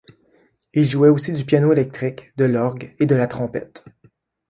Il 0.73 0.83
jouait 0.85 1.09
aussi 1.09 1.31
du 1.31 1.45
piano 1.45 1.71
électrique, 1.71 2.33
de 2.35 2.45
l'orgue 2.45 2.91
et 2.99 3.05
de 3.05 3.13
la 3.15 3.27
trompette. 3.27 3.83